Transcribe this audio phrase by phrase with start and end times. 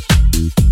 [0.00, 0.65] Thank you.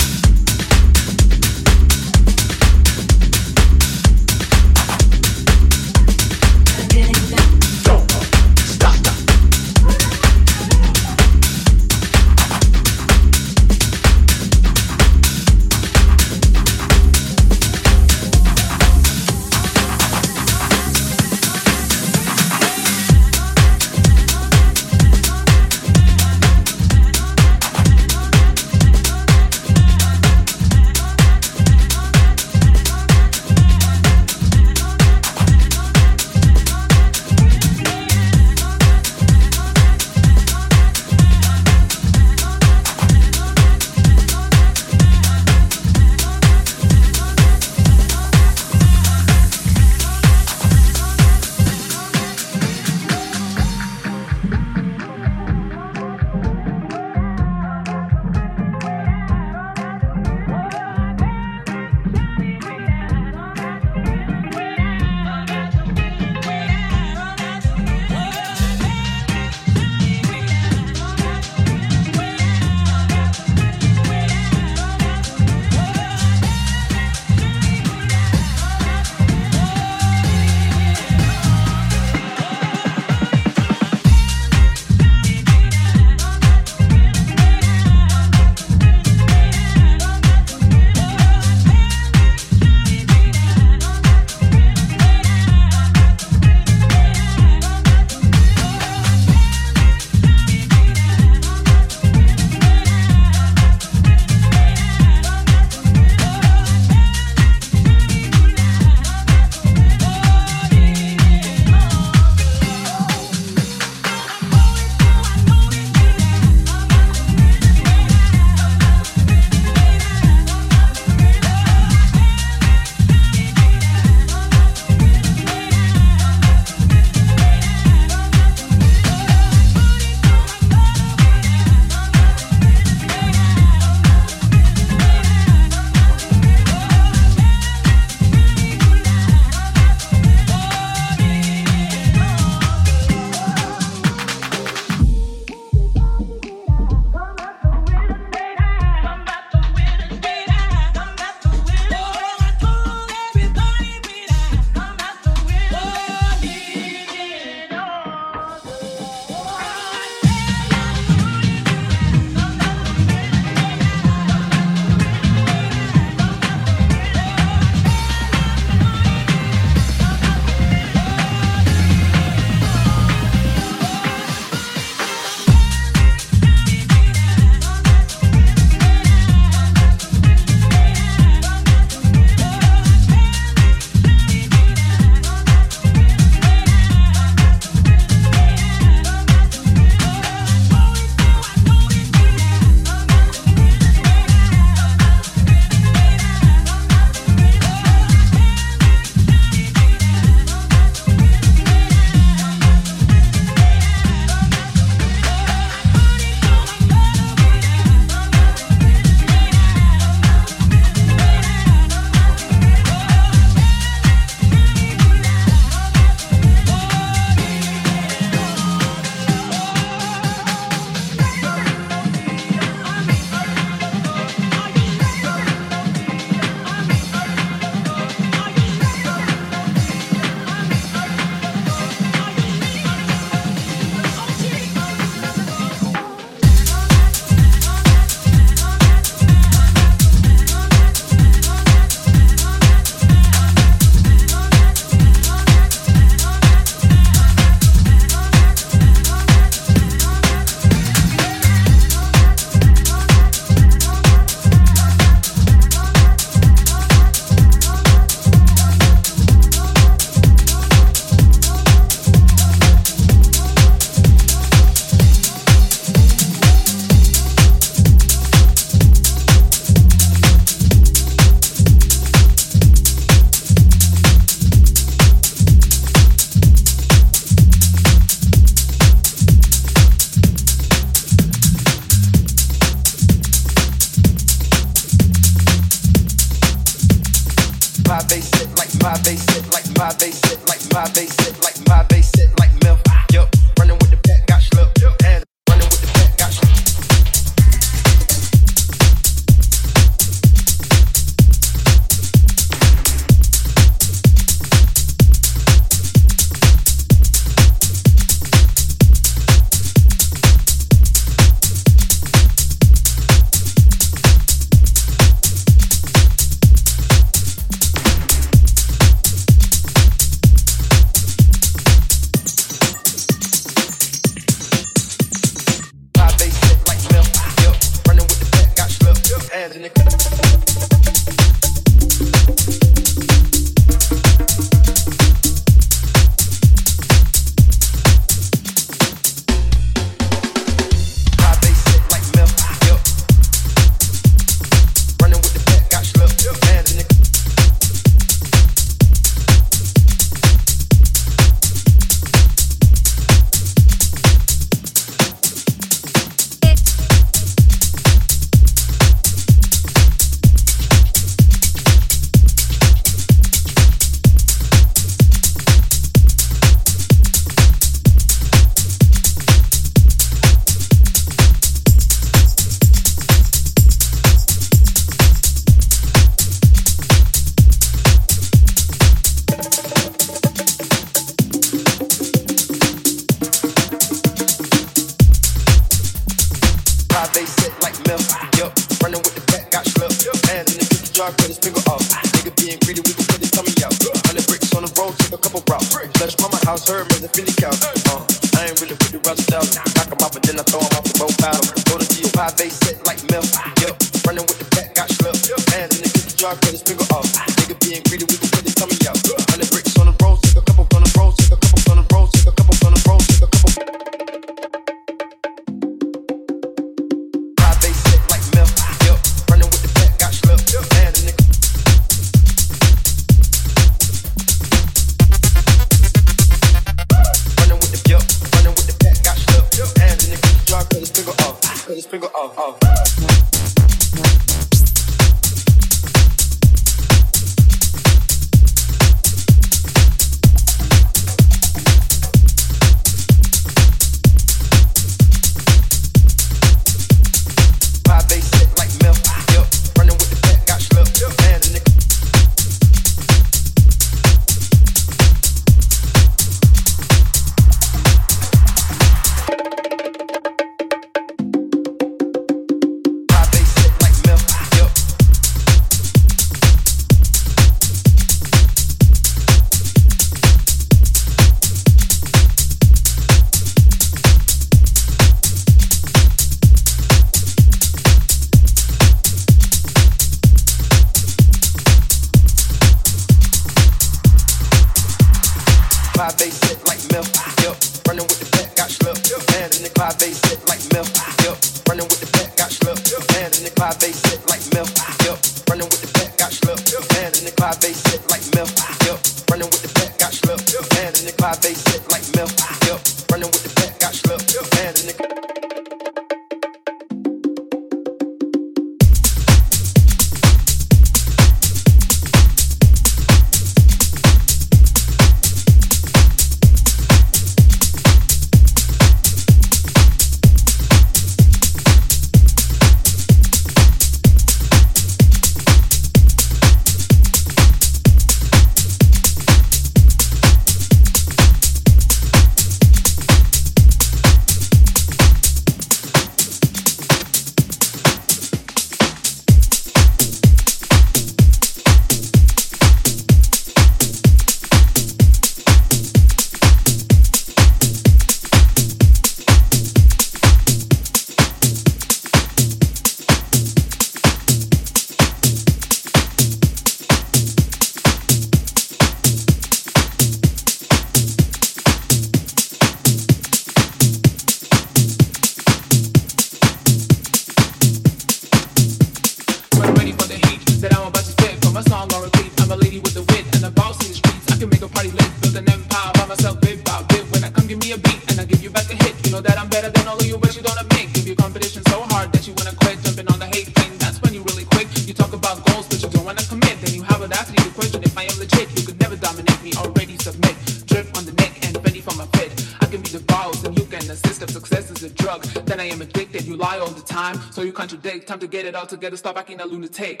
[598.10, 600.00] Time to get it all together, stop acting a lunatic.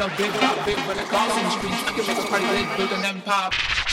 [0.00, 1.84] so big, rock big, but it costs in the streets.
[1.84, 3.89] We can make a party big, build an empire.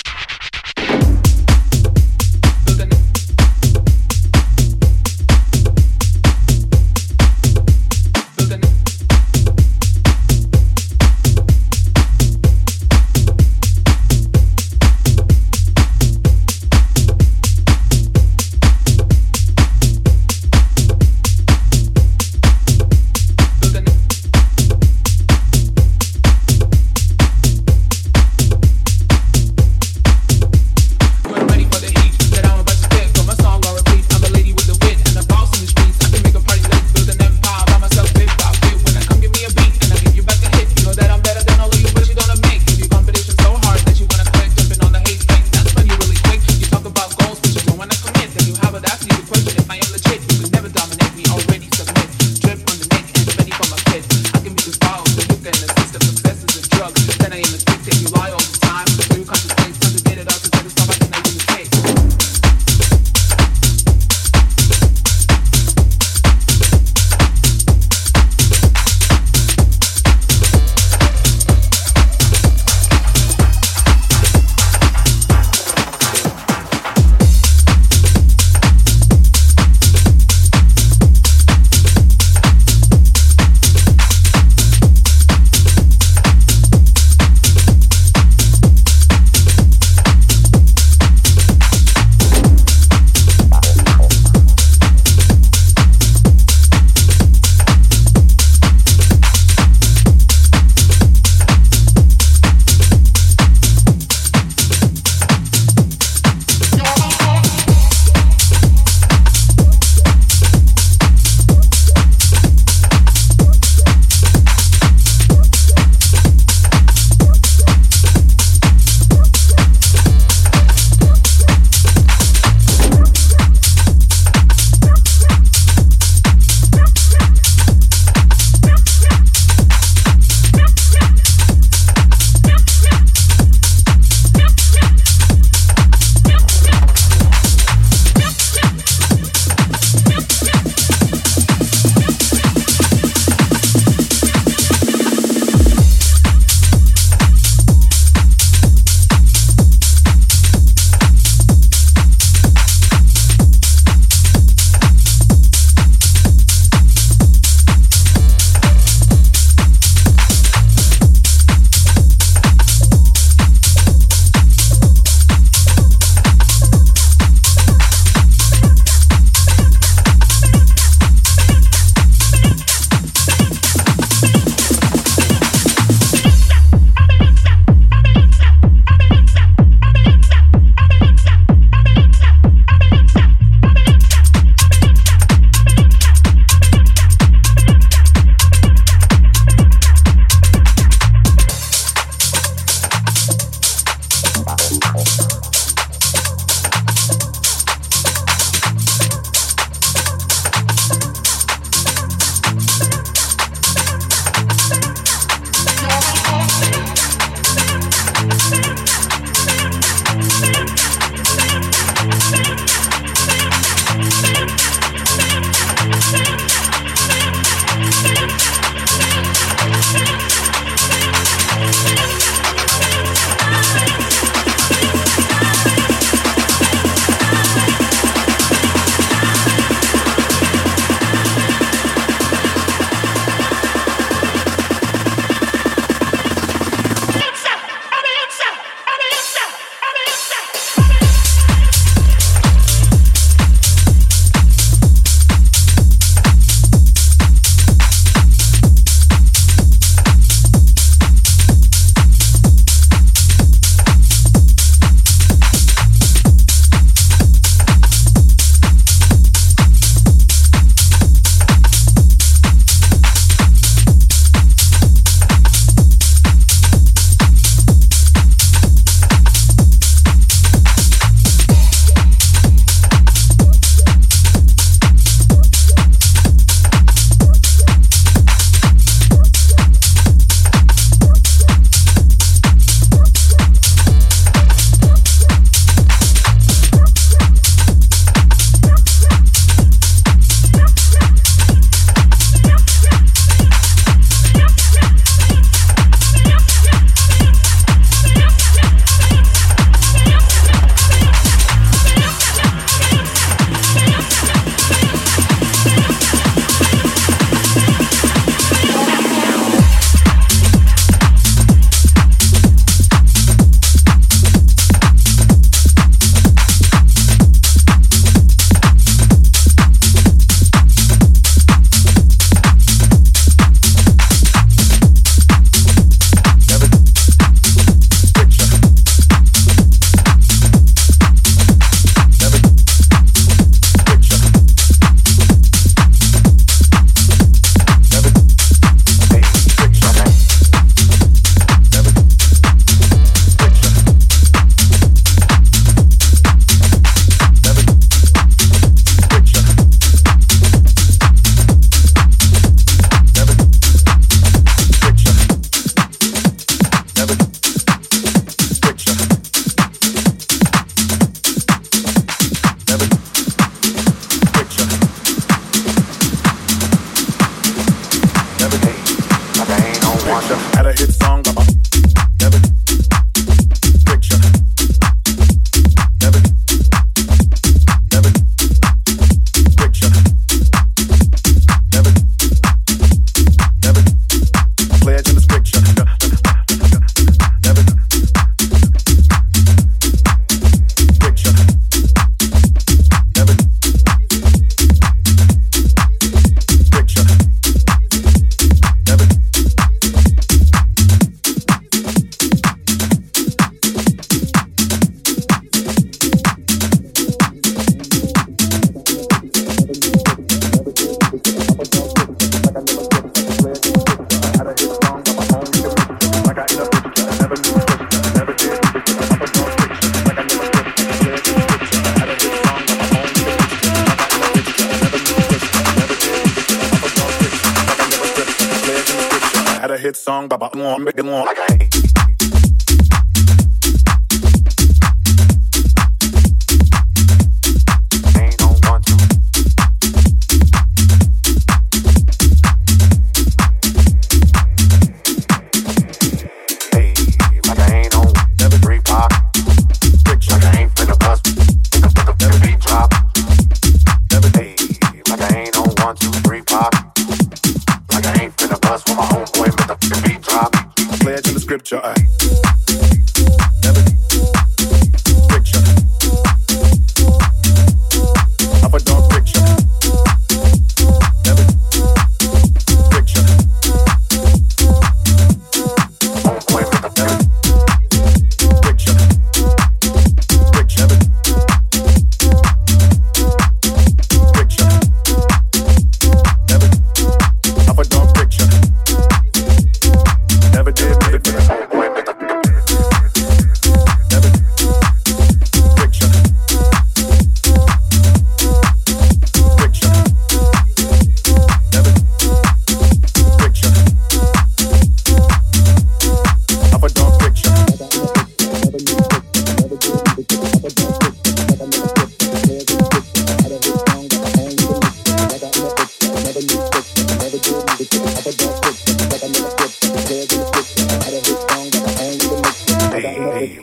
[430.58, 431.28] want, make it more.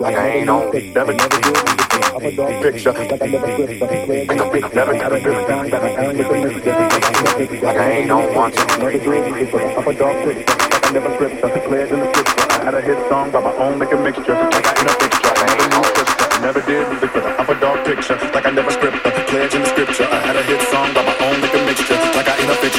[0.01, 0.73] like I ain't on.
[0.73, 1.95] Never, never do it.
[2.15, 4.75] I'm a dog picture, like I never quit.
[4.75, 7.63] Never had a grip down, like I ain't a grip.
[7.63, 8.53] Like I ain't on one.
[8.53, 9.55] Never do it.
[9.79, 11.31] I'm a dog picture, like I never quit.
[11.55, 12.45] Declared in the scripture.
[12.51, 15.33] I had a hit song by my own liquor mixture, like I ain't a picture.
[15.35, 18.71] I never knew sister, never did music, but I'm a dog picture, like I never
[18.71, 19.05] script.
[19.05, 20.09] Declared in the scripture.
[20.11, 22.74] I had a hit song by my own liquor mixture, like I ain't a picture.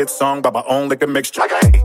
[0.00, 1.42] hit song by my own liquor mixture.
[1.42, 1.79] Okay.